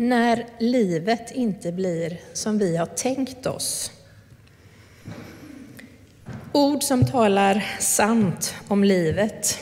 När 0.00 0.46
livet 0.58 1.30
inte 1.30 1.72
blir 1.72 2.20
som 2.32 2.58
vi 2.58 2.76
har 2.76 2.86
tänkt 2.86 3.46
oss. 3.46 3.92
Ord 6.52 6.82
som 6.82 7.04
talar 7.04 7.66
sant 7.80 8.54
om 8.68 8.84
livet. 8.84 9.58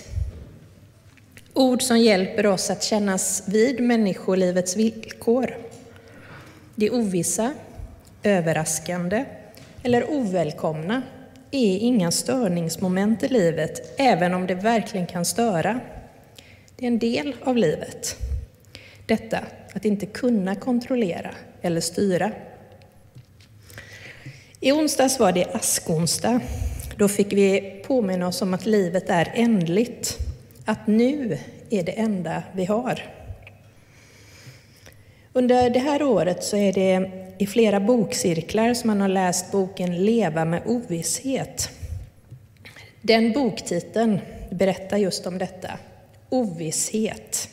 Ord 1.55 1.83
som 1.83 1.99
hjälper 1.99 2.47
oss 2.47 2.71
att 2.71 2.83
kännas 2.83 3.43
vid 3.47 3.81
människolivets 3.81 4.77
villkor. 4.77 5.57
Det 6.75 6.91
ovissa, 6.91 7.55
överraskande 8.23 9.25
eller 9.83 10.11
ovälkomna 10.11 11.03
är 11.51 11.79
inga 11.79 12.11
störningsmoment 12.11 13.23
i 13.23 13.29
livet, 13.29 14.01
även 14.01 14.35
om 14.35 14.47
det 14.47 14.55
verkligen 14.55 15.07
kan 15.07 15.25
störa. 15.25 15.81
Det 16.77 16.85
är 16.85 16.89
en 16.89 16.99
del 16.99 17.37
av 17.45 17.57
livet. 17.57 18.17
Detta 19.07 19.39
att 19.77 19.85
inte 19.85 20.07
kunna 20.07 20.55
kontrollera 20.55 21.31
eller 21.63 21.81
styra. 21.81 22.31
I 24.61 24.73
onsdags 24.73 25.19
var 25.19 25.33
det 25.33 25.55
askonsdag. 25.55 26.41
Då 26.97 27.09
fick 27.09 27.33
vi 27.33 27.83
påminna 27.87 28.29
oss 28.29 28.43
om 28.43 28.55
att 28.55 28.67
livet 28.67 29.11
är 29.11 29.33
ändligt, 29.35 30.19
att 30.65 30.87
nu 30.87 31.39
är 31.71 31.83
det 31.83 31.93
enda 31.93 32.43
vi 32.55 32.65
har. 32.65 33.03
Under 35.33 35.71
det 35.71 35.79
här 35.79 36.03
året 36.03 36.45
så 36.45 36.57
är 36.57 36.73
det 36.73 37.11
i 37.39 37.47
flera 37.47 37.81
bokcirklar 37.81 38.75
som 38.75 38.89
man 38.89 39.01
har 39.01 39.09
läst 39.09 39.53
boken 39.53 40.05
Leva 40.05 40.45
med 40.45 40.63
ovisshet. 40.67 41.71
Den 43.03 43.33
boktiteln 43.33 44.19
berättar 44.51 44.97
just 44.97 45.27
om 45.27 45.39
detta, 45.39 45.71
ovisshet. 46.29 47.49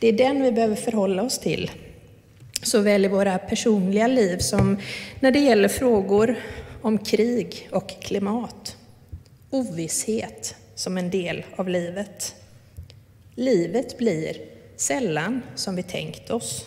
Det 0.00 0.08
är 0.08 0.12
den 0.12 0.42
vi 0.42 0.52
behöver 0.52 0.76
förhålla 0.76 1.22
oss 1.22 1.38
till, 1.38 1.70
såväl 2.62 3.04
i 3.04 3.08
våra 3.08 3.38
personliga 3.38 4.06
liv 4.06 4.38
som 4.38 4.78
när 5.20 5.30
det 5.30 5.38
gäller 5.38 5.68
frågor 5.68 6.36
om 6.82 6.98
krig 6.98 7.68
och 7.72 7.88
klimat. 8.02 8.76
Ovisshet 9.50 10.54
som 10.74 10.98
en 10.98 11.10
del 11.10 11.44
av 11.56 11.68
livet. 11.68 12.34
Livet 13.34 13.98
blir 13.98 14.36
sällan 14.76 15.42
som 15.54 15.76
vi 15.76 15.82
tänkt 15.82 16.30
oss. 16.30 16.64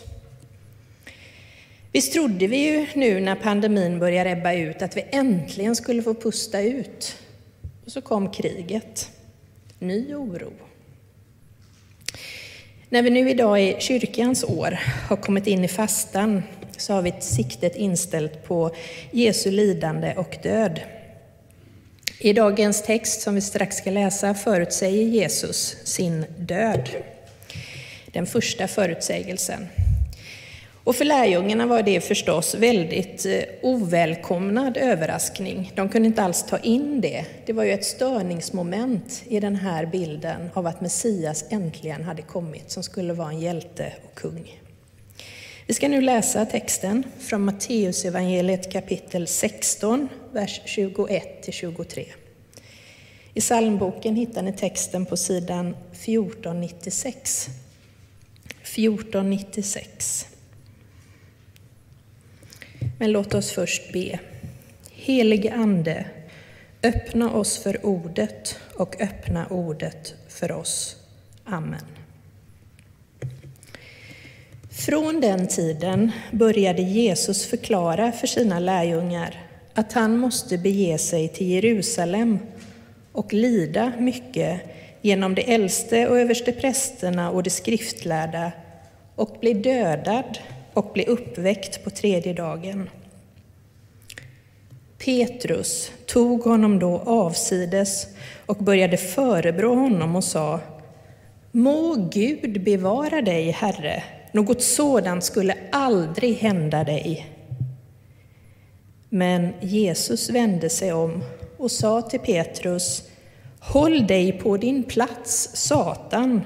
Visst 1.92 2.12
trodde 2.12 2.46
vi 2.46 2.56
ju 2.56 2.86
nu 2.94 3.20
när 3.20 3.36
pandemin 3.36 3.98
började 3.98 4.30
ebba 4.30 4.52
ut 4.52 4.82
att 4.82 4.96
vi 4.96 5.04
äntligen 5.10 5.76
skulle 5.76 6.02
få 6.02 6.14
pusta 6.14 6.60
ut. 6.60 7.16
Och 7.84 7.92
så 7.92 8.00
kom 8.00 8.32
kriget. 8.32 9.10
Ny 9.78 10.14
oro. 10.14 10.52
När 12.94 13.02
vi 13.02 13.10
nu 13.10 13.30
idag 13.30 13.62
i 13.62 13.76
kyrkans 13.78 14.44
år 14.44 14.78
har 15.08 15.16
kommit 15.16 15.46
in 15.46 15.64
i 15.64 15.68
fastan 15.68 16.42
så 16.76 16.92
har 16.92 17.02
vi 17.02 17.14
siktet 17.20 17.76
inställt 17.76 18.44
på 18.44 18.74
Jesu 19.10 19.50
lidande 19.50 20.14
och 20.16 20.36
död. 20.42 20.80
I 22.18 22.32
dagens 22.32 22.82
text 22.82 23.20
som 23.20 23.34
vi 23.34 23.40
strax 23.40 23.76
ska 23.76 23.90
läsa 23.90 24.34
förutsäger 24.34 25.02
Jesus 25.02 25.76
sin 25.84 26.24
död. 26.38 26.88
Den 28.06 28.26
första 28.26 28.68
förutsägelsen. 28.68 29.68
Och 30.84 30.96
för 30.96 31.04
lärjungarna 31.04 31.66
var 31.66 31.82
det 31.82 32.00
förstås 32.00 32.54
väldigt 32.54 33.26
eh, 33.26 33.42
ovälkomnad 33.62 34.76
överraskning. 34.76 35.72
De 35.74 35.88
kunde 35.88 36.08
inte 36.08 36.22
alls 36.22 36.46
ta 36.48 36.58
in 36.58 37.00
det. 37.00 37.24
Det 37.46 37.52
var 37.52 37.64
ju 37.64 37.72
ett 37.72 37.84
störningsmoment 37.84 39.22
i 39.28 39.40
den 39.40 39.56
här 39.56 39.86
bilden 39.86 40.50
av 40.54 40.66
att 40.66 40.80
Messias 40.80 41.44
äntligen 41.50 42.04
hade 42.04 42.22
kommit, 42.22 42.70
som 42.70 42.82
skulle 42.82 43.12
vara 43.12 43.28
en 43.28 43.40
hjälte 43.40 43.92
och 44.04 44.14
kung. 44.14 44.60
Vi 45.66 45.74
ska 45.74 45.88
nu 45.88 46.00
läsa 46.00 46.46
texten 46.46 47.04
från 47.18 47.44
Matteus 47.44 48.04
evangeliet 48.04 48.72
kapitel 48.72 49.26
16, 49.26 50.08
vers 50.32 50.60
21-23. 50.66 52.04
I 53.34 53.40
psalmboken 53.40 54.16
hittar 54.16 54.42
ni 54.42 54.52
texten 54.52 55.06
på 55.06 55.16
sidan 55.16 55.76
1496. 55.92 57.48
1496. 58.62 60.26
Men 62.98 63.12
låt 63.12 63.34
oss 63.34 63.50
först 63.50 63.92
be. 63.92 64.18
Helige 64.90 65.54
Ande, 65.54 66.04
öppna 66.82 67.32
oss 67.32 67.58
för 67.58 67.86
ordet 67.86 68.58
och 68.74 69.00
öppna 69.00 69.46
ordet 69.46 70.14
för 70.28 70.52
oss. 70.52 70.96
Amen. 71.44 71.86
Från 74.70 75.20
den 75.20 75.46
tiden 75.46 76.12
började 76.30 76.82
Jesus 76.82 77.46
förklara 77.46 78.12
för 78.12 78.26
sina 78.26 78.58
lärjungar 78.58 79.42
att 79.74 79.92
han 79.92 80.18
måste 80.18 80.58
bege 80.58 80.98
sig 80.98 81.28
till 81.28 81.46
Jerusalem 81.46 82.38
och 83.12 83.32
lida 83.32 83.92
mycket 83.98 84.60
genom 85.00 85.34
de 85.34 85.42
äldste 85.54 86.08
och 86.08 86.18
översteprästerna 86.18 87.30
och 87.30 87.42
de 87.42 87.50
skriftlärda 87.50 88.52
och 89.14 89.36
bli 89.40 89.54
dödad 89.54 90.38
och 90.74 90.90
bli 90.92 91.06
uppväckt 91.06 91.84
på 91.84 91.90
tredje 91.90 92.32
dagen. 92.32 92.90
Petrus 95.04 95.92
tog 96.06 96.40
honom 96.40 96.78
då 96.78 96.98
avsides 96.98 98.06
och 98.46 98.56
började 98.56 98.96
förebrå 98.96 99.74
honom 99.74 100.16
och 100.16 100.24
sa 100.24 100.60
Må 101.52 101.94
Gud 102.12 102.62
bevara 102.62 103.22
dig, 103.22 103.50
Herre, 103.50 104.02
något 104.32 104.62
sådant 104.62 105.24
skulle 105.24 105.56
aldrig 105.72 106.36
hända 106.36 106.84
dig. 106.84 107.26
Men 109.08 109.48
Jesus 109.60 110.30
vände 110.30 110.70
sig 110.70 110.92
om 110.92 111.24
och 111.56 111.70
sa 111.70 112.02
till 112.02 112.20
Petrus 112.20 113.02
Håll 113.60 114.06
dig 114.06 114.32
på 114.32 114.56
din 114.56 114.82
plats, 114.82 115.50
Satan. 115.54 116.40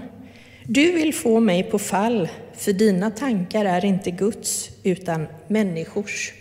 Du 0.64 0.92
vill 0.92 1.14
få 1.14 1.40
mig 1.40 1.62
på 1.62 1.78
fall, 1.78 2.28
för 2.58 2.72
dina 2.72 3.10
tankar 3.10 3.64
är 3.64 3.84
inte 3.84 4.10
Guds, 4.10 4.70
utan 4.82 5.26
människors. 5.46 6.32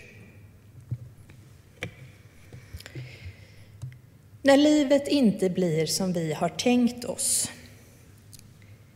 När 4.42 4.58
livet 4.58 5.08
inte 5.08 5.50
blir 5.50 5.86
som 5.86 6.14
vi 6.14 6.34
har 6.34 6.50
tänkt 6.50 7.06
oss. 7.06 7.52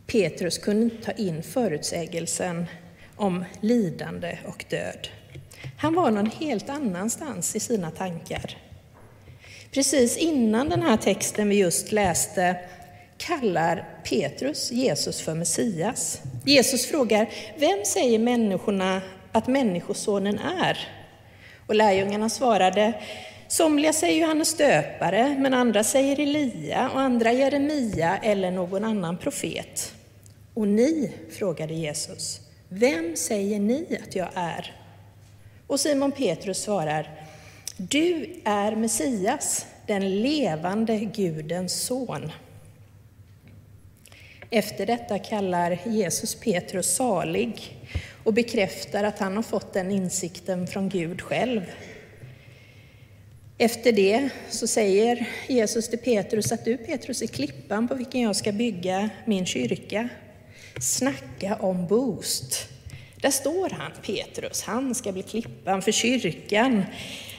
Petrus 0.07 0.57
kunde 0.57 0.83
inte 0.83 1.03
ta 1.05 1.11
in 1.11 1.43
förutsägelsen 1.43 2.65
om 3.15 3.45
lidande 3.61 4.37
och 4.45 4.65
död. 4.69 5.07
Han 5.77 5.93
var 5.93 6.11
någon 6.11 6.31
helt 6.31 6.69
annanstans 6.69 7.55
i 7.55 7.59
sina 7.59 7.91
tankar. 7.91 8.57
Precis 9.71 10.17
innan 10.17 10.69
den 10.69 10.81
här 10.81 10.97
texten 10.97 11.49
vi 11.49 11.55
just 11.55 11.91
läste 11.91 12.57
kallar 13.17 14.01
Petrus 14.03 14.71
Jesus 14.71 15.21
för 15.21 15.35
Messias. 15.35 16.21
Jesus 16.45 16.85
frågar, 16.85 17.29
vem 17.57 17.85
säger 17.85 18.19
människorna 18.19 19.01
att 19.31 19.47
Människosonen 19.47 20.39
är? 20.39 20.77
Och 21.67 21.75
lärjungarna 21.75 22.29
svarade, 22.29 22.93
somliga 23.47 23.93
säger 23.93 24.21
Johannes 24.21 24.57
döpare, 24.57 25.35
men 25.39 25.53
andra 25.53 25.83
säger 25.83 26.19
Elia 26.19 26.89
och 26.89 26.99
andra 26.99 27.31
Jeremia 27.31 28.17
eller 28.17 28.51
någon 28.51 28.83
annan 28.83 29.17
profet. 29.17 29.93
Och 30.53 30.67
ni, 30.67 31.11
frågade 31.37 31.73
Jesus, 31.73 32.39
vem 32.69 33.15
säger 33.15 33.59
ni 33.59 33.99
att 34.07 34.15
jag 34.15 34.29
är? 34.33 34.75
Och 35.67 35.79
Simon 35.79 36.11
Petrus 36.11 36.63
svarar, 36.63 37.11
du 37.77 38.41
är 38.45 38.75
Messias, 38.75 39.65
den 39.87 40.21
levande 40.21 40.97
Gudens 40.97 41.83
son. 41.83 42.31
Efter 44.53 44.85
detta 44.85 45.19
kallar 45.19 45.79
Jesus 45.85 46.35
Petrus 46.35 46.95
salig 46.95 47.77
och 48.23 48.33
bekräftar 48.33 49.03
att 49.03 49.19
han 49.19 49.35
har 49.35 49.43
fått 49.43 49.73
den 49.73 49.91
insikten 49.91 50.67
från 50.67 50.89
Gud 50.89 51.21
själv. 51.21 51.61
Efter 53.57 53.91
det 53.91 54.29
så 54.49 54.67
säger 54.67 55.29
Jesus 55.47 55.89
till 55.89 55.99
Petrus 55.99 56.51
att 56.51 56.65
du 56.65 56.77
Petrus 56.77 57.21
är 57.21 57.27
klippan 57.27 57.87
på 57.87 57.95
vilken 57.95 58.21
jag 58.21 58.35
ska 58.35 58.51
bygga 58.51 59.09
min 59.25 59.45
kyrka. 59.45 60.09
Snacka 60.79 61.55
om 61.55 61.87
boost! 61.87 62.67
Där 63.21 63.31
står 63.31 63.69
han, 63.69 63.91
Petrus, 64.05 64.63
han 64.63 64.95
ska 64.95 65.11
bli 65.11 65.23
klippan 65.23 65.81
för 65.81 65.91
kyrkan. 65.91 66.83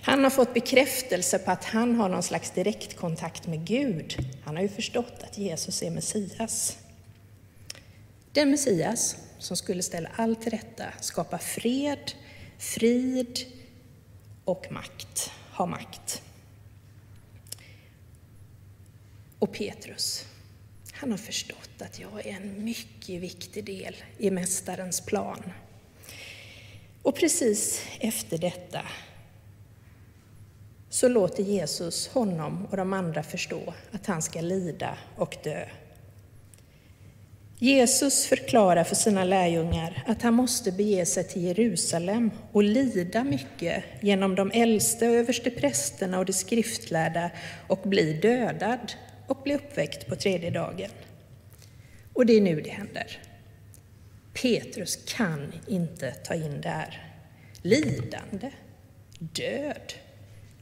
Han 0.03 0.25
har 0.25 0.31
fått 0.31 0.55
bekräftelse 0.55 1.39
på 1.39 1.51
att 1.51 1.65
han 1.65 1.95
har 1.95 2.09
någon 2.09 2.23
slags 2.23 2.51
direktkontakt 2.51 3.47
med 3.47 3.65
Gud. 3.65 4.17
Han 4.45 4.57
har 4.57 4.63
ju 4.63 4.69
förstått 4.69 5.23
att 5.23 5.39
Jesus 5.39 5.83
är 5.83 5.91
Messias. 5.91 6.79
Den 8.33 8.51
Messias 8.51 9.17
som 9.39 9.57
skulle 9.57 9.83
ställa 9.83 10.11
allt 10.17 10.43
till 10.43 10.51
rätta, 10.51 10.85
skapa 11.01 11.39
fred, 11.39 12.13
frid 12.59 13.39
och 14.45 14.67
makt, 14.71 15.31
ha 15.51 15.67
makt. 15.67 16.23
Och 19.39 19.53
Petrus, 19.53 20.25
Han 20.93 21.11
har 21.11 21.19
förstått 21.19 21.83
att 21.83 21.99
jag 21.99 22.27
är 22.27 22.37
en 22.37 22.65
mycket 22.65 23.21
viktig 23.21 23.65
del 23.65 23.97
i 24.19 24.31
Mästarens 24.31 25.01
plan. 25.01 25.53
Och 27.03 27.17
precis 27.17 27.83
efter 28.01 28.39
detta 28.39 28.83
så 30.91 31.09
låter 31.09 31.43
Jesus 31.43 32.09
honom 32.09 32.67
och 32.67 32.77
de 32.77 32.93
andra 32.93 33.23
förstå 33.23 33.75
att 33.93 34.07
han 34.07 34.23
ska 34.23 34.41
lida 34.41 34.99
och 35.17 35.37
dö. 35.45 35.69
Jesus 37.63 38.27
förklarar 38.27 38.85
för 38.85 38.95
sina 38.95 39.25
lärjungar 39.25 40.05
att 40.07 40.23
han 40.23 40.35
måste 40.35 40.73
bege 40.73 41.07
sig 41.07 41.25
till 41.25 41.43
Jerusalem 41.43 42.31
och 42.53 42.63
lida 42.63 43.25
mycket 43.25 43.85
genom 44.01 44.35
de 44.35 44.51
äldste 44.55 45.09
och 45.09 45.15
översteprästerna 45.15 46.19
och 46.19 46.25
de 46.25 46.33
skriftlärda 46.33 47.31
och 47.67 47.79
bli 47.85 48.13
dödad 48.13 48.93
och 49.27 49.43
bli 49.45 49.55
uppväckt 49.55 50.07
på 50.07 50.17
tredje 50.17 50.51
dagen. 50.51 50.91
Och 52.13 52.27
det 52.27 52.33
är 52.33 52.41
nu 52.41 52.61
det 52.61 52.71
händer. 52.71 53.19
Petrus 54.43 54.97
kan 54.97 55.53
inte 55.69 56.11
ta 56.11 56.35
in 56.35 56.61
det 56.61 56.69
här. 56.69 57.13
Lidande, 57.63 58.51
död, 59.19 59.93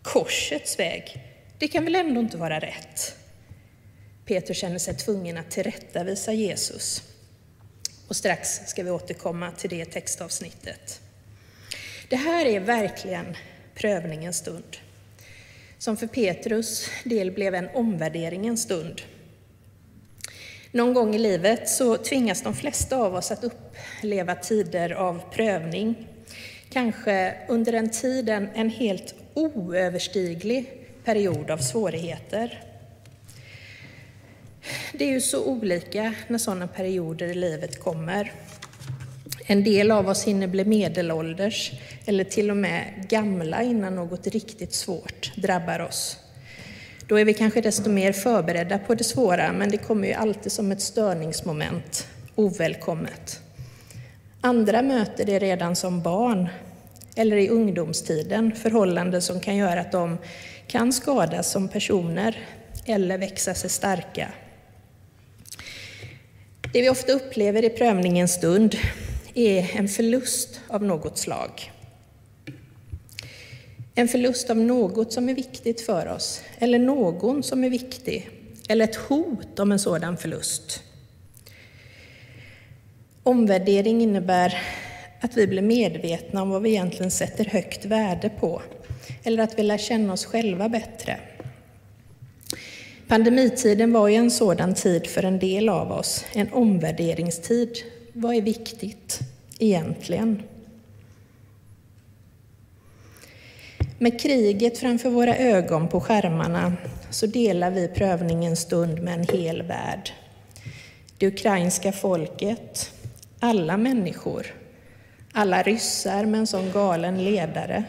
korsets 0.03 0.79
väg. 0.79 1.25
Det 1.59 1.69
kan 1.69 1.85
väl 1.85 1.95
ändå 1.95 2.21
inte 2.21 2.37
vara 2.37 2.59
rätt? 2.59 3.20
Petrus 4.31 4.57
känner 4.57 4.79
sig 4.79 4.95
tvungen 4.95 5.37
att 5.37 5.51
tillrättavisa 5.51 6.33
Jesus. 6.33 7.03
Och 8.09 8.17
strax 8.17 8.61
ska 8.67 8.83
vi 8.83 8.91
återkomma 8.91 9.51
till 9.51 9.71
det 9.71 9.85
textavsnittet. 9.85 11.01
Det 12.09 12.17
här 12.17 12.47
är 12.47 12.61
verkligen 12.61 13.37
prövningens 13.75 14.37
stund. 14.37 14.77
Som 15.79 15.97
för 15.97 16.07
Petrus 16.07 16.91
del 17.05 17.31
blev 17.31 17.55
en 17.55 17.69
omvärderingens 17.75 18.63
stund. 18.63 19.03
Någon 20.71 20.95
gång 20.95 21.15
i 21.15 21.19
livet 21.19 21.69
så 21.69 21.97
tvingas 21.97 22.43
de 22.43 22.55
flesta 22.55 22.97
av 22.97 23.15
oss 23.15 23.31
att 23.31 23.45
uppleva 23.45 24.35
tider 24.35 24.91
av 24.91 25.23
prövning. 25.33 26.09
Kanske 26.69 27.35
under 27.49 27.73
en 27.73 27.91
tid 27.91 28.29
en, 28.29 28.49
en 28.55 28.71
helt 28.71 29.15
oöverstiglig 29.35 30.89
period 31.05 31.51
av 31.51 31.59
svårigheter. 31.59 32.70
Det 35.01 35.05
är 35.05 35.13
ju 35.13 35.21
så 35.21 35.45
olika 35.45 36.15
när 36.29 36.39
sådana 36.39 36.67
perioder 36.67 37.27
i 37.27 37.35
livet 37.35 37.81
kommer. 37.81 38.33
En 39.47 39.65
del 39.65 39.91
av 39.91 40.09
oss 40.09 40.25
hinner 40.25 40.47
bli 40.47 40.65
medelålders 40.65 41.73
eller 42.07 42.25
till 42.25 42.51
och 42.51 42.57
med 42.57 43.07
gamla 43.09 43.63
innan 43.63 43.95
något 43.95 44.27
riktigt 44.27 44.73
svårt 44.73 45.33
drabbar 45.37 45.81
oss. 45.81 46.17
Då 47.07 47.19
är 47.19 47.25
vi 47.25 47.35
kanske 47.35 47.61
desto 47.61 47.91
mer 47.91 48.13
förberedda 48.13 48.79
på 48.79 48.95
det 48.95 49.05
svåra, 49.05 49.53
men 49.53 49.71
det 49.71 49.77
kommer 49.77 50.09
ju 50.09 50.15
alltid 50.15 50.53
som 50.53 50.73
ett 50.73 50.83
störningsmoment, 50.83 52.07
ovälkommet. 52.35 53.41
Andra 54.41 54.83
möter 54.83 55.25
det 55.25 55.39
redan 55.39 55.77
som 55.77 56.03
barn 56.03 56.49
eller 57.15 57.37
i 57.37 57.49
ungdomstiden, 57.49 58.53
förhållanden 58.55 59.23
som 59.23 59.41
kan 59.41 59.57
göra 59.57 59.81
att 59.81 59.93
de 59.93 60.19
kan 60.67 60.93
skadas 60.93 61.51
som 61.51 61.69
personer 61.69 62.39
eller 62.87 63.19
växa 63.19 63.55
sig 63.55 63.71
starka. 63.71 64.29
Det 66.73 66.83
vi 66.83 66.89
ofta 66.89 67.13
upplever 67.13 67.65
i 67.65 67.71
prövningens 67.71 68.35
stund 68.35 68.77
är 69.35 69.71
en 69.77 69.89
förlust 69.89 70.61
av 70.69 70.83
något 70.83 71.19
slag. 71.19 71.73
En 73.95 74.09
förlust 74.09 74.51
av 74.51 74.57
något 74.57 75.13
som 75.13 75.29
är 75.29 75.35
viktigt 75.35 75.81
för 75.81 76.09
oss, 76.09 76.43
eller 76.59 76.79
någon 76.79 77.43
som 77.43 77.65
är 77.65 77.71
viktig, 77.71 78.31
eller 78.69 78.85
ett 78.85 78.97
hot 78.97 79.59
om 79.59 79.73
en 79.73 79.79
sådan 79.79 80.17
förlust. 80.17 80.83
Omvärdering 83.23 84.03
innebär 84.03 84.63
att 85.21 85.37
vi 85.37 85.47
blir 85.47 85.63
medvetna 85.63 86.43
om 86.43 86.51
vad 86.51 86.63
vi 86.63 86.71
egentligen 86.71 87.11
sätter 87.11 87.45
högt 87.45 87.85
värde 87.85 88.31
på, 88.41 88.63
eller 89.23 89.43
att 89.43 89.59
vi 89.59 89.63
lär 89.63 89.79
känna 89.79 90.13
oss 90.13 90.25
själva 90.25 90.69
bättre. 90.69 91.21
Pandemitiden 93.11 93.93
var 93.93 94.09
ju 94.09 94.15
en 94.15 94.31
sådan 94.31 94.75
tid 94.75 95.07
för 95.07 95.25
en 95.25 95.39
del 95.39 95.69
av 95.69 95.93
oss, 95.93 96.25
en 96.33 96.53
omvärderingstid. 96.53 97.79
Vad 98.13 98.35
är 98.35 98.43
viktigt 98.43 99.21
egentligen? 99.59 100.43
Med 103.99 104.21
kriget 104.21 104.79
framför 104.79 105.11
våra 105.11 105.37
ögon 105.37 105.89
på 105.89 106.01
skärmarna 106.01 106.73
så 107.11 107.27
delar 107.27 107.71
vi 107.71 107.89
prövningens 107.89 108.61
stund 108.61 109.03
med 109.03 109.15
en 109.15 109.39
hel 109.39 109.63
värld. 109.63 110.11
Det 111.19 111.27
ukrainska 111.27 111.93
folket, 111.93 112.93
alla 113.41 113.77
människor, 113.77 114.47
alla 115.33 115.63
ryssar 115.63 116.25
med 116.25 116.41
en 116.41 116.47
sån 116.47 116.73
galen 116.73 117.25
ledare, 117.25 117.85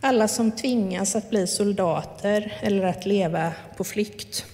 alla 0.00 0.28
som 0.28 0.52
tvingas 0.52 1.16
att 1.16 1.30
bli 1.30 1.46
soldater 1.46 2.52
eller 2.62 2.82
att 2.82 3.06
leva 3.06 3.52
på 3.76 3.84
flykt. 3.84 4.44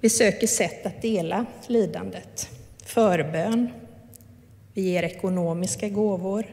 Vi 0.00 0.10
söker 0.10 0.46
sätt 0.46 0.86
att 0.86 1.02
dela 1.02 1.46
lidandet. 1.66 2.48
Förbön. 2.84 3.70
Vi 4.72 4.82
ger 4.82 5.02
ekonomiska 5.02 5.88
gåvor. 5.88 6.46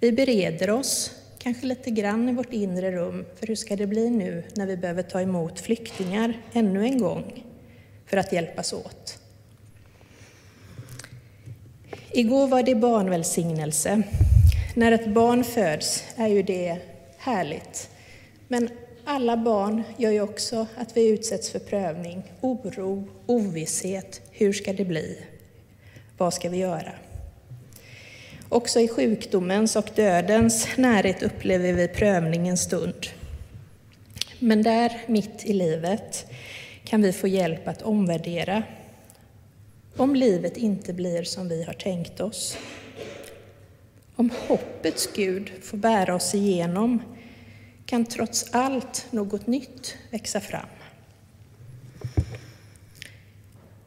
Vi 0.00 0.12
bereder 0.12 0.70
oss, 0.70 1.10
kanske 1.38 1.66
lite 1.66 1.90
grann 1.90 2.28
i 2.28 2.32
vårt 2.32 2.52
inre 2.52 2.92
rum, 2.92 3.24
för 3.36 3.46
hur 3.46 3.54
ska 3.54 3.76
det 3.76 3.86
bli 3.86 4.10
nu 4.10 4.44
när 4.54 4.66
vi 4.66 4.76
behöver 4.76 5.02
ta 5.02 5.20
emot 5.20 5.60
flyktingar 5.60 6.32
ännu 6.52 6.84
en 6.84 6.98
gång 6.98 7.44
för 8.06 8.16
att 8.16 8.32
hjälpas 8.32 8.72
åt. 8.72 9.18
Igår 12.12 12.48
var 12.48 12.62
det 12.62 12.74
barnvälsignelse 12.74 14.02
när 14.78 14.92
ett 14.92 15.06
barn 15.06 15.44
föds 15.44 16.04
är 16.16 16.26
ju 16.26 16.42
det 16.42 16.78
härligt. 17.16 17.90
Men 18.48 18.68
alla 19.04 19.36
barn 19.36 19.82
gör 19.96 20.10
ju 20.10 20.20
också 20.20 20.66
att 20.76 20.96
vi 20.96 21.08
utsätts 21.08 21.50
för 21.50 21.58
prövning, 21.58 22.22
oro, 22.40 23.08
ovisshet. 23.26 24.20
Hur 24.30 24.52
ska 24.52 24.72
det 24.72 24.84
bli? 24.84 25.18
Vad 26.18 26.34
ska 26.34 26.48
vi 26.48 26.56
göra? 26.56 26.92
Också 28.48 28.80
i 28.80 28.88
sjukdomens 28.88 29.76
och 29.76 29.90
dödens 29.94 30.68
närhet 30.76 31.22
upplever 31.22 31.72
vi 31.72 31.88
prövningens 31.88 32.62
stund. 32.62 33.06
Men 34.38 34.62
där, 34.62 35.00
mitt 35.06 35.44
i 35.44 35.52
livet, 35.52 36.26
kan 36.84 37.02
vi 37.02 37.12
få 37.12 37.28
hjälp 37.28 37.68
att 37.68 37.82
omvärdera. 37.82 38.62
Om 39.96 40.14
livet 40.14 40.56
inte 40.56 40.92
blir 40.92 41.22
som 41.22 41.48
vi 41.48 41.62
har 41.62 41.72
tänkt 41.72 42.20
oss, 42.20 42.58
om 44.18 44.30
hoppets 44.48 45.08
Gud 45.14 45.52
får 45.62 45.78
bära 45.78 46.14
oss 46.14 46.34
igenom 46.34 47.02
kan 47.86 48.04
trots 48.04 48.54
allt 48.54 49.06
något 49.10 49.46
nytt 49.46 49.96
växa 50.10 50.40
fram. 50.40 50.68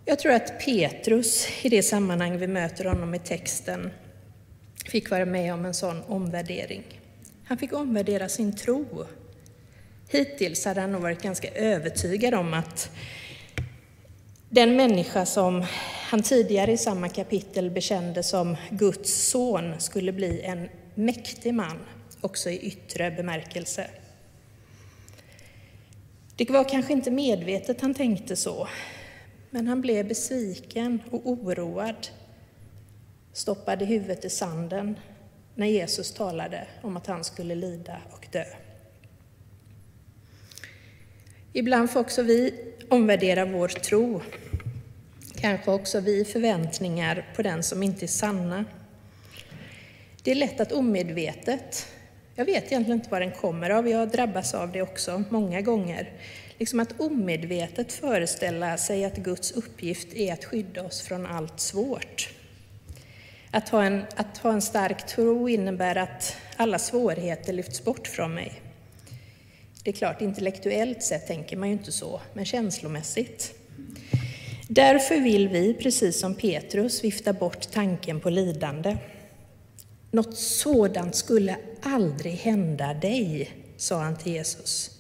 Jag 0.06 0.20
tror 0.20 0.32
att 0.32 0.66
Petrus, 0.66 1.48
i 1.62 1.70
det 1.70 1.84
sammanhang 1.84 2.38
vi 2.38 2.48
möter 2.48 2.86
honom 2.86 3.16
i 3.16 3.20
texten, 3.20 3.92
fick 4.86 5.12
vara 5.12 5.26
med 5.26 5.54
om 5.54 5.66
en 5.66 5.74
sån 5.74 6.02
omvärdering. 6.04 6.84
Han 7.44 7.58
fick 7.58 7.74
omvärdera 7.74 8.30
sin 8.30 8.56
tro. 8.56 9.06
Hittills 10.10 10.66
hade 10.66 10.82
han 10.82 10.92
nog 10.92 11.02
varit 11.02 11.22
ganska 11.22 11.50
övertygad 11.52 12.34
om 12.34 12.54
att 12.54 12.92
den 14.54 14.76
människa 14.76 15.26
som 15.26 15.66
han 16.10 16.22
tidigare 16.22 16.72
i 16.72 16.78
samma 16.78 17.10
kapitel 17.10 17.70
bekände 17.70 18.24
som 18.24 18.58
Guds 18.70 19.30
son 19.30 19.80
skulle 19.80 20.12
bli 20.12 20.42
en 20.42 20.70
mäktig 20.96 21.54
man, 21.54 21.80
också 22.22 22.50
i 22.50 22.60
yttre 22.60 23.12
bemärkelse. 23.12 23.88
Det 26.36 26.50
var 26.50 26.70
kanske 26.70 26.94
inte 26.94 27.12
medvetet 27.12 27.82
han 27.82 27.94
tänkte 27.94 28.36
så, 28.36 28.68
men 29.50 29.68
han 29.68 29.82
blev 29.82 30.08
besviken 30.08 31.02
och 31.12 31.22
oroad, 31.30 32.08
stoppade 33.34 33.86
huvudet 33.86 34.26
i 34.26 34.30
sanden 34.30 35.00
när 35.56 35.68
Jesus 35.68 36.14
talade 36.14 36.68
om 36.82 36.98
att 36.98 37.08
han 37.08 37.24
skulle 37.24 37.56
lida 37.56 37.98
och 38.12 38.28
dö. 38.32 38.46
Ibland 41.54 41.92
får 41.92 42.00
också 42.00 42.22
vi 42.22 42.72
omvärdera 42.92 43.46
vår 43.46 43.68
tro 43.68 44.22
kanske 45.36 45.72
också 45.72 46.00
vi 46.00 46.26
förväntningar 46.26 47.26
på 47.36 47.42
den 47.42 47.64
som 47.64 47.84
inte 47.84 48.06
är 48.06 48.08
sanna. 48.08 48.66
Det 50.24 50.32
är 50.32 50.36
lätt 50.36 50.60
att 50.60 50.72
omedvetet, 50.72 51.88
jag 52.36 52.46
vet 52.46 52.66
egentligen 52.66 53.00
inte 53.00 53.10
vad 53.10 53.22
den 53.22 53.32
kommer 53.32 53.70
av, 53.70 53.88
jag 53.88 54.10
drabbas 54.10 54.54
av 54.54 54.72
det 54.72 54.82
också 54.82 55.24
många 55.30 55.62
gånger, 55.62 56.10
liksom 56.58 56.80
att 56.80 57.00
omedvetet 57.00 57.94
föreställa 57.94 58.78
sig 58.78 59.06
att 59.06 59.18
Guds 59.18 59.52
uppgift 59.52 60.14
är 60.14 60.34
att 60.34 60.46
skydda 60.46 60.84
oss 60.84 61.02
från 61.02 61.26
allt 61.26 61.60
svårt. 61.60 62.30
Att 63.52 63.70
ha 63.70 63.84
en, 63.84 64.06
att 64.16 64.38
ha 64.38 64.54
en 64.54 64.62
stark 64.62 65.08
tro 65.08 65.50
innebär 65.50 65.96
att 65.96 66.38
alla 66.58 66.80
svårigheter 66.80 67.54
lyfts 67.54 67.84
bort 67.84 68.08
från 68.08 68.34
mig. 68.34 68.62
Det 69.84 69.92
är 69.92 69.96
klart, 69.96 70.22
intellektuellt 70.22 71.04
sett 71.04 71.28
tänker 71.28 71.58
man 71.58 71.68
ju 71.68 71.74
inte 71.74 71.92
så, 71.92 72.22
men 72.34 72.46
känslomässigt 72.46 73.56
Därför 74.74 75.20
vill 75.20 75.48
vi, 75.48 75.74
precis 75.74 76.20
som 76.20 76.36
Petrus, 76.36 77.04
vifta 77.04 77.34
bort 77.34 77.72
tanken 77.72 78.20
på 78.20 78.30
lidande. 78.30 78.98
Något 80.12 80.38
sådant 80.38 81.16
skulle 81.16 81.58
aldrig 81.82 82.34
hända 82.34 82.94
dig, 82.94 83.52
sa 83.78 84.02
han 84.02 84.18
till 84.18 84.34
Jesus. 84.34 84.92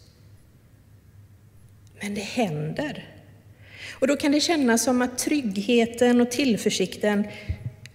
Men 2.01 2.15
det 2.15 2.21
händer. 2.21 3.09
Och 3.91 4.07
då 4.07 4.17
kan 4.17 4.31
det 4.31 4.39
kännas 4.39 4.83
som 4.83 5.01
att 5.01 5.17
tryggheten 5.17 6.21
och 6.21 6.31
tillförsikten 6.31 7.27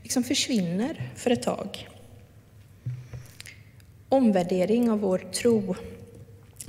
liksom 0.02 0.24
försvinner 0.24 1.10
för 1.16 1.30
ett 1.30 1.42
tag. 1.42 1.88
Omvärdering 4.08 4.90
av 4.90 5.00
vår 5.00 5.18
tro 5.18 5.76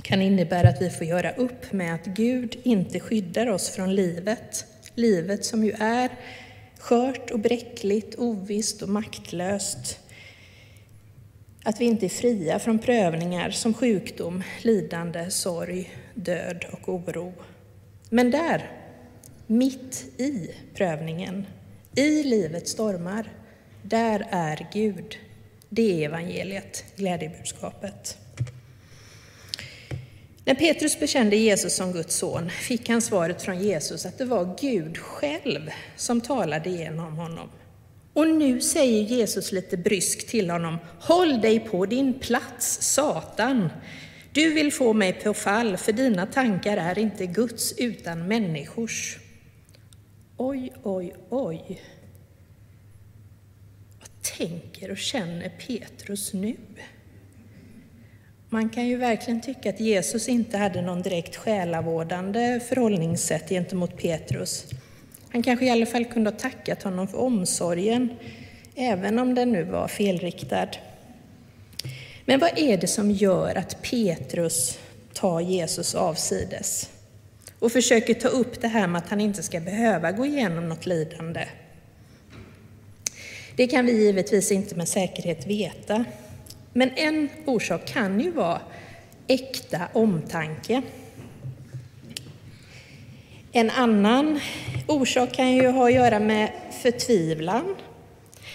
kan 0.08 0.22
innebära 0.22 0.68
att 0.68 0.82
vi 0.82 0.90
får 0.90 1.06
göra 1.06 1.32
upp 1.32 1.72
med 1.72 1.94
att 1.94 2.04
Gud 2.04 2.56
inte 2.62 3.00
skyddar 3.00 3.46
oss 3.46 3.70
från 3.70 3.94
livet. 3.94 4.64
Livet 4.94 5.44
som 5.44 5.64
ju 5.64 5.72
är 5.78 6.10
skört 6.78 7.30
och 7.30 7.38
bräckligt, 7.38 8.14
ovisst 8.18 8.82
och 8.82 8.88
maktlöst. 8.88 9.98
Att 11.64 11.80
vi 11.80 11.84
inte 11.84 12.06
är 12.06 12.08
fria 12.08 12.58
från 12.58 12.78
prövningar 12.78 13.50
som 13.50 13.74
sjukdom, 13.74 14.42
lidande, 14.62 15.30
sorg, 15.30 15.94
död 16.14 16.64
och 16.72 16.88
oro. 16.88 17.32
Men 18.10 18.30
där, 18.30 18.70
mitt 19.46 20.04
i 20.16 20.50
prövningen, 20.74 21.46
i 21.94 22.22
livets 22.22 22.70
stormar, 22.70 23.32
där 23.82 24.26
är 24.30 24.68
Gud. 24.72 25.16
Det 25.68 26.04
är 26.04 26.08
evangeliet, 26.08 26.84
glädjebudskapet. 26.96 28.18
När 30.48 30.54
Petrus 30.54 31.00
bekände 31.00 31.36
Jesus 31.36 31.76
som 31.76 31.92
Guds 31.92 32.16
son 32.16 32.50
fick 32.50 32.88
han 32.88 33.02
svaret 33.02 33.42
från 33.42 33.62
Jesus 33.62 34.06
att 34.06 34.18
det 34.18 34.24
var 34.24 34.56
Gud 34.60 34.98
själv 34.98 35.70
som 35.96 36.20
talade 36.20 36.70
genom 36.70 37.16
honom. 37.16 37.48
Och 38.12 38.28
nu 38.28 38.60
säger 38.60 39.02
Jesus 39.02 39.52
lite 39.52 39.76
bryskt 39.76 40.28
till 40.28 40.50
honom, 40.50 40.78
håll 41.00 41.40
dig 41.40 41.60
på 41.60 41.86
din 41.86 42.18
plats, 42.18 42.78
Satan. 42.94 43.68
Du 44.32 44.54
vill 44.54 44.72
få 44.72 44.92
mig 44.92 45.12
på 45.12 45.34
fall, 45.34 45.76
för 45.76 45.92
dina 45.92 46.26
tankar 46.26 46.76
är 46.76 46.98
inte 46.98 47.26
Guds 47.26 47.74
utan 47.78 48.28
människors. 48.28 49.18
Oj, 50.36 50.72
oj, 50.82 51.14
oj. 51.28 51.82
Vad 54.00 54.22
tänker 54.38 54.90
och 54.90 54.98
känner 54.98 55.48
Petrus 55.48 56.32
nu? 56.32 56.56
Man 58.50 58.68
kan 58.68 58.86
ju 58.86 58.96
verkligen 58.96 59.40
tycka 59.40 59.70
att 59.70 59.80
Jesus 59.80 60.28
inte 60.28 60.58
hade 60.58 60.82
någon 60.82 61.02
direkt 61.02 61.36
själavårdande 61.36 62.60
förhållningssätt 62.68 63.48
gentemot 63.48 63.96
Petrus. 63.96 64.64
Han 65.32 65.42
kanske 65.42 65.66
i 65.66 65.70
alla 65.70 65.86
fall 65.86 66.04
kunde 66.04 66.30
ha 66.30 66.38
tackat 66.38 66.82
honom 66.82 67.08
för 67.08 67.18
omsorgen, 67.18 68.08
även 68.74 69.18
om 69.18 69.34
den 69.34 69.52
nu 69.52 69.64
var 69.64 69.88
felriktad. 69.88 70.68
Men 72.24 72.40
vad 72.40 72.58
är 72.58 72.76
det 72.76 72.86
som 72.86 73.10
gör 73.10 73.54
att 73.58 73.82
Petrus 73.82 74.78
tar 75.12 75.40
Jesus 75.40 75.94
avsides 75.94 76.90
och 77.58 77.72
försöker 77.72 78.14
ta 78.14 78.28
upp 78.28 78.60
det 78.60 78.68
här 78.68 78.86
med 78.86 78.98
att 78.98 79.08
han 79.08 79.20
inte 79.20 79.42
ska 79.42 79.60
behöva 79.60 80.12
gå 80.12 80.26
igenom 80.26 80.68
något 80.68 80.86
lidande? 80.86 81.44
Det 83.56 83.66
kan 83.66 83.86
vi 83.86 83.92
givetvis 83.92 84.52
inte 84.52 84.74
med 84.74 84.88
säkerhet 84.88 85.46
veta. 85.46 86.04
Men 86.72 86.90
en 86.96 87.28
orsak 87.46 87.86
kan 87.86 88.20
ju 88.20 88.30
vara 88.30 88.60
äkta 89.26 89.88
omtanke. 89.92 90.82
En 93.52 93.70
annan 93.70 94.40
orsak 94.86 95.32
kan 95.32 95.52
ju 95.52 95.68
ha 95.68 95.86
att 95.86 95.94
göra 95.94 96.18
med 96.18 96.52
förtvivlan. 96.82 97.76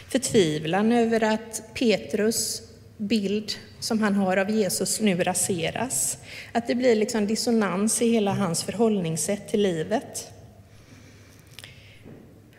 Förtvivlan 0.10 0.92
över 0.92 1.24
att 1.24 1.64
Petrus 1.74 2.62
bild 2.98 3.52
som 3.80 4.00
han 4.00 4.16
har 4.16 4.38
av 4.38 4.50
Jesus 4.50 5.02
nu 5.02 5.24
raseras. 5.24 6.18
Att 6.52 6.68
det 6.68 6.76
blir 6.76 6.96
liksom 6.96 7.28
dissonans 7.28 8.02
i 8.02 8.12
hela 8.12 8.34
hans 8.34 8.64
förhållningssätt 8.64 9.48
till 9.48 9.62
livet. 9.62 10.32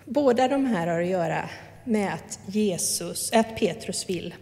Båda 0.04 0.49
de 0.49 0.66
här 0.66 0.87
har 0.87 1.00
att 1.00 1.08
göra 1.08 1.49
med 1.84 2.14
att, 2.14 2.38
Jesus, 2.46 3.32
att 3.32 3.56
Petrus 3.56 4.08
vill 4.08 4.34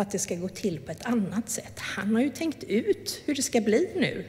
att 0.00 0.10
det 0.10 0.18
ska 0.18 0.34
gå 0.34 0.48
till 0.48 0.80
på 0.80 0.92
ett 0.92 1.06
annat 1.06 1.50
sätt. 1.50 1.78
Han 1.78 2.14
har 2.14 2.22
ju 2.22 2.28
tänkt 2.28 2.64
ut 2.64 3.22
hur 3.24 3.34
det 3.34 3.42
ska 3.42 3.60
bli 3.60 3.90
nu. 3.96 4.24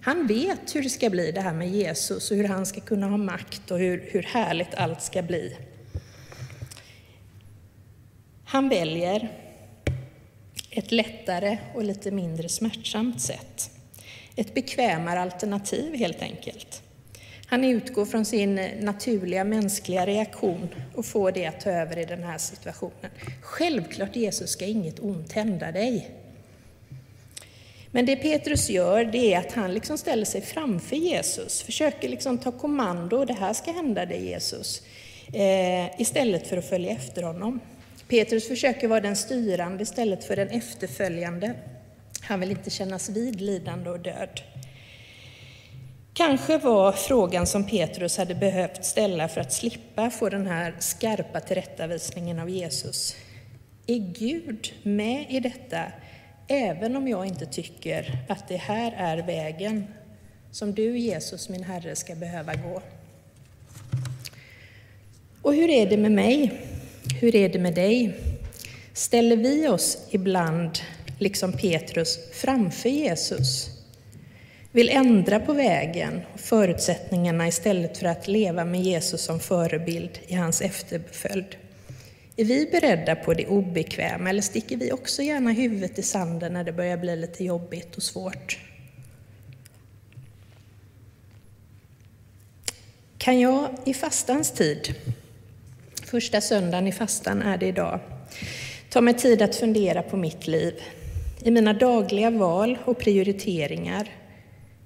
Han 0.00 0.26
vet 0.26 0.74
hur 0.74 0.82
det 0.82 0.90
ska 0.90 1.10
bli 1.10 1.32
det 1.32 1.40
här 1.40 1.54
med 1.54 1.70
Jesus 1.70 2.30
och 2.30 2.36
hur 2.36 2.48
han 2.48 2.66
ska 2.66 2.80
kunna 2.80 3.08
ha 3.08 3.16
makt 3.16 3.70
och 3.70 3.78
hur, 3.78 4.08
hur 4.10 4.22
härligt 4.22 4.74
allt 4.74 5.02
ska 5.02 5.22
bli. 5.22 5.56
Han 8.44 8.68
väljer 8.68 9.32
ett 10.70 10.92
lättare 10.92 11.58
och 11.74 11.84
lite 11.84 12.10
mindre 12.10 12.48
smärtsamt 12.48 13.20
sätt. 13.20 13.70
Ett 14.36 14.54
bekvämare 14.54 15.20
alternativ 15.20 15.94
helt 15.94 16.22
enkelt. 16.22 16.83
Han 17.54 17.64
utgår 17.64 18.04
från 18.04 18.24
sin 18.24 18.54
naturliga 18.80 19.44
mänskliga 19.44 20.06
reaktion 20.06 20.68
och 20.94 21.06
får 21.06 21.32
det 21.32 21.46
att 21.46 21.60
ta 21.60 21.70
över 21.70 21.98
i 21.98 22.04
den 22.04 22.22
här 22.22 22.38
situationen. 22.38 23.10
Självklart 23.42 24.16
Jesus 24.16 24.50
ska 24.50 24.64
inget 24.64 25.00
ont 25.00 25.32
hända 25.32 25.72
dig. 25.72 26.10
Men 27.90 28.06
det 28.06 28.16
Petrus 28.16 28.70
gör, 28.70 29.04
det 29.04 29.34
är 29.34 29.38
att 29.38 29.52
han 29.52 29.74
liksom 29.74 29.98
ställer 29.98 30.24
sig 30.24 30.40
framför 30.40 30.96
Jesus, 30.96 31.62
försöker 31.62 32.08
liksom 32.08 32.38
ta 32.38 32.52
kommando, 32.52 33.24
det 33.24 33.34
här 33.34 33.52
ska 33.52 33.72
hända 33.72 34.06
dig 34.06 34.24
Jesus, 34.24 34.82
eh, 35.32 36.00
istället 36.00 36.46
för 36.46 36.56
att 36.56 36.68
följa 36.68 36.92
efter 36.92 37.22
honom. 37.22 37.60
Petrus 38.08 38.48
försöker 38.48 38.88
vara 38.88 39.00
den 39.00 39.16
styrande 39.16 39.82
istället 39.82 40.24
för 40.24 40.36
den 40.36 40.48
efterföljande. 40.48 41.54
Han 42.20 42.40
vill 42.40 42.50
inte 42.50 42.70
kännas 42.70 43.08
vid 43.08 43.40
lidande 43.40 43.90
och 43.90 44.00
död. 44.00 44.40
Kanske 46.16 46.58
var 46.58 46.92
frågan 46.92 47.46
som 47.46 47.66
Petrus 47.66 48.16
hade 48.16 48.34
behövt 48.34 48.84
ställa 48.84 49.28
för 49.28 49.40
att 49.40 49.52
slippa 49.52 50.10
få 50.10 50.28
den 50.28 50.46
här 50.46 50.74
skarpa 50.78 51.40
tillrättavisningen 51.40 52.38
av 52.38 52.50
Jesus. 52.50 53.16
Är 53.86 53.98
Gud 53.98 54.72
med 54.82 55.26
i 55.28 55.40
detta, 55.40 55.82
även 56.48 56.96
om 56.96 57.08
jag 57.08 57.26
inte 57.26 57.46
tycker 57.46 58.18
att 58.28 58.48
det 58.48 58.56
här 58.56 58.94
är 58.98 59.26
vägen 59.26 59.86
som 60.50 60.74
du, 60.74 60.98
Jesus, 60.98 61.48
min 61.48 61.64
Herre, 61.64 61.96
ska 61.96 62.14
behöva 62.14 62.54
gå? 62.54 62.82
Och 65.42 65.54
hur 65.54 65.70
är 65.70 65.86
det 65.86 65.96
med 65.96 66.12
mig? 66.12 66.60
Hur 67.20 67.34
är 67.34 67.48
det 67.48 67.58
med 67.58 67.74
dig? 67.74 68.14
Ställer 68.92 69.36
vi 69.36 69.68
oss 69.68 69.98
ibland, 70.10 70.78
liksom 71.18 71.52
Petrus, 71.52 72.18
framför 72.32 72.88
Jesus? 72.88 73.73
Vill 74.74 74.88
ändra 74.88 75.40
på 75.40 75.52
vägen 75.52 76.20
och 76.34 76.40
förutsättningarna 76.40 77.48
istället 77.48 77.98
för 77.98 78.06
att 78.06 78.28
leva 78.28 78.64
med 78.64 78.80
Jesus 78.80 79.24
som 79.24 79.40
förebild 79.40 80.18
i 80.26 80.34
hans 80.34 80.60
efterföljd? 80.60 81.56
Är 82.36 82.44
vi 82.44 82.68
beredda 82.72 83.16
på 83.16 83.34
det 83.34 83.46
obekväma 83.46 84.30
eller 84.30 84.42
sticker 84.42 84.76
vi 84.76 84.92
också 84.92 85.22
gärna 85.22 85.52
huvudet 85.52 85.98
i 85.98 86.02
sanden 86.02 86.52
när 86.52 86.64
det 86.64 86.72
börjar 86.72 86.96
bli 86.96 87.16
lite 87.16 87.44
jobbigt 87.44 87.96
och 87.96 88.02
svårt? 88.02 88.58
Kan 93.18 93.40
jag 93.40 93.68
i 93.84 93.94
fastans 93.94 94.50
tid 94.50 94.94
Första 96.04 96.40
söndagen 96.40 96.86
i 96.86 96.92
fastan 96.92 97.42
är 97.42 97.58
det 97.58 97.66
idag. 97.66 98.00
Ta 98.90 99.00
mig 99.00 99.14
tid 99.14 99.42
att 99.42 99.56
fundera 99.56 100.02
på 100.02 100.16
mitt 100.16 100.46
liv. 100.46 100.74
I 101.42 101.50
mina 101.50 101.72
dagliga 101.72 102.30
val 102.30 102.78
och 102.84 102.98
prioriteringar, 102.98 104.10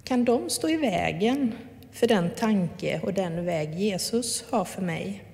kan 0.09 0.25
de 0.25 0.51
stå 0.51 0.69
i 0.69 0.77
vägen 0.77 1.53
för 1.93 2.07
den 2.07 2.31
tanke 2.31 3.01
och 3.03 3.15
den 3.15 3.45
väg 3.45 3.75
Jesus 3.75 4.45
har 4.51 4.65
för 4.65 4.83
mig? 4.83 5.25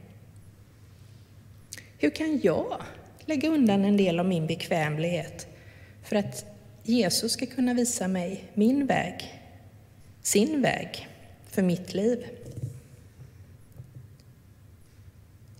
Hur 1.98 2.10
kan 2.10 2.40
jag 2.42 2.82
lägga 3.24 3.48
undan 3.48 3.84
en 3.84 3.96
del 3.96 4.20
av 4.20 4.26
min 4.26 4.46
bekvämlighet 4.46 5.46
för 6.02 6.16
att 6.16 6.44
Jesus 6.82 7.32
ska 7.32 7.46
kunna 7.46 7.74
visa 7.74 8.08
mig 8.08 8.44
min 8.54 8.86
väg, 8.86 9.40
sin 10.22 10.62
väg 10.62 11.08
för 11.50 11.62
mitt 11.62 11.94
liv? 11.94 12.26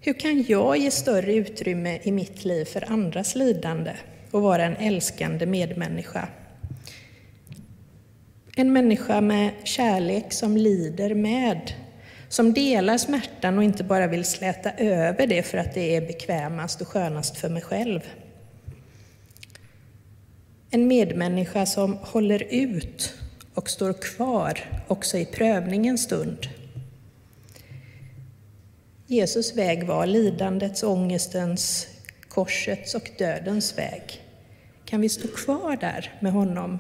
Hur 0.01 0.13
kan 0.13 0.43
jag 0.43 0.77
ge 0.77 0.91
större 0.91 1.35
utrymme 1.35 1.99
i 2.03 2.13
mitt 2.13 2.45
liv 2.45 2.65
för 2.65 2.93
andras 2.93 3.35
lidande 3.35 3.93
och 4.31 4.43
vara 4.43 4.65
en 4.65 4.77
älskande 4.77 5.47
medmänniska? 5.47 6.29
En 8.57 8.73
människa 8.73 9.21
med 9.21 9.51
kärlek 9.65 10.33
som 10.33 10.57
lider 10.57 11.15
med, 11.15 11.73
som 12.29 12.53
delar 12.53 12.99
smärtan 12.99 13.59
och 13.59 13.65
inte 13.65 13.85
bara 13.85 14.07
vill 14.07 14.25
släta 14.25 14.73
över 14.73 15.27
det 15.27 15.43
för 15.43 15.59
att 15.59 15.75
det 15.75 15.97
är 15.97 16.01
bekvämast 16.01 16.81
och 16.81 16.89
skönast 16.89 17.37
för 17.37 17.49
mig 17.49 17.63
själv. 17.63 18.01
En 20.71 20.87
medmänniska 20.87 21.67
som 21.67 21.99
håller 22.03 22.43
ut 22.43 23.15
och 23.55 23.71
står 23.71 23.93
kvar 23.93 24.61
också 24.89 25.19
i 25.19 25.25
prövningens 25.25 26.03
stund. 26.03 26.49
Jesus 29.07 29.57
väg 29.57 29.87
var 29.87 30.07
lidandets, 30.07 30.83
ångestens, 30.83 31.87
korsets 32.29 32.95
och 32.95 33.11
dödens 33.19 33.79
väg. 33.79 34.24
Kan 34.85 35.01
vi 35.01 35.09
stå 35.09 35.29
kvar 35.29 35.77
där 35.77 36.13
med 36.21 36.33
honom 36.33 36.79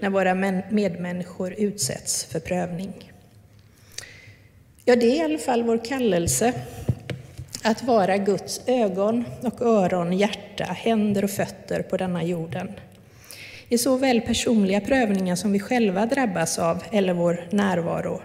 när 0.00 0.10
våra 0.10 0.34
medmänniskor 0.70 1.54
utsätts 1.58 2.24
för 2.24 2.40
prövning? 2.40 3.12
Ja, 4.84 4.96
det 4.96 5.06
är 5.06 5.16
i 5.16 5.20
alla 5.20 5.38
fall 5.38 5.62
vår 5.62 5.84
kallelse 5.84 6.54
att 7.62 7.82
vara 7.82 8.16
Guds 8.16 8.60
ögon 8.66 9.24
och 9.42 9.62
öron, 9.62 10.12
hjärta, 10.12 10.64
händer 10.64 11.24
och 11.24 11.30
fötter 11.30 11.82
på 11.82 11.96
denna 11.96 12.24
jorden. 12.24 12.72
I 13.68 13.78
såväl 13.78 14.20
personliga 14.20 14.80
prövningar 14.80 15.36
som 15.36 15.52
vi 15.52 15.60
själva 15.60 16.06
drabbas 16.06 16.58
av 16.58 16.82
eller 16.90 17.14
vår 17.14 17.46
närvaro, 17.50 18.22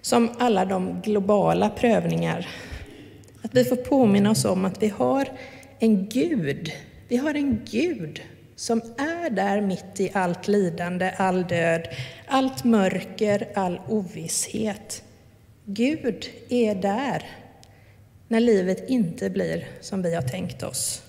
som 0.00 0.30
alla 0.38 0.64
de 0.64 1.00
globala 1.00 1.70
prövningar. 1.70 2.48
Att 3.42 3.54
vi 3.54 3.64
får 3.64 3.76
påminna 3.76 4.30
oss 4.30 4.44
om 4.44 4.64
att 4.64 4.82
vi 4.82 4.88
har 4.88 5.28
en 5.78 6.08
Gud, 6.08 6.72
vi 7.08 7.16
har 7.16 7.34
en 7.34 7.60
Gud 7.70 8.22
som 8.58 8.82
är 8.98 9.30
där 9.30 9.60
mitt 9.60 10.00
i 10.00 10.10
allt 10.14 10.48
lidande, 10.48 11.10
all 11.16 11.46
död, 11.46 11.88
allt 12.26 12.64
mörker, 12.64 13.48
all 13.54 13.80
ovisshet. 13.88 15.02
Gud 15.64 16.30
är 16.48 16.74
där 16.74 17.30
när 18.28 18.40
livet 18.40 18.90
inte 18.90 19.30
blir 19.30 19.68
som 19.80 20.02
vi 20.02 20.14
har 20.14 20.22
tänkt 20.22 20.62
oss. 20.62 21.02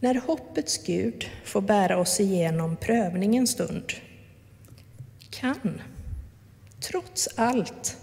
När 0.00 0.14
hoppets 0.14 0.86
Gud 0.86 1.30
får 1.44 1.60
bära 1.60 1.98
oss 1.98 2.20
igenom 2.20 2.76
prövningens 2.76 3.50
stund 3.50 3.92
kan, 5.30 5.80
trots 6.80 7.28
allt, 7.36 7.96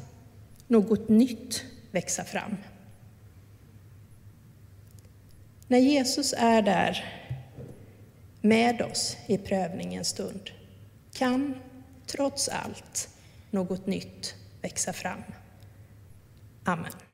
något 0.67 1.09
nytt 1.09 1.63
växa 1.91 2.23
fram. 2.23 2.57
När 5.73 5.79
Jesus 5.79 6.33
är 6.37 6.61
där 6.61 7.05
med 8.41 8.81
oss 8.81 9.17
i 9.27 9.37
prövningens 9.37 10.07
stund 10.07 10.49
kan, 11.13 11.55
trots 12.07 12.49
allt, 12.49 13.09
något 13.51 13.87
nytt 13.87 14.35
växa 14.61 14.93
fram. 14.93 15.23
Amen. 16.63 16.93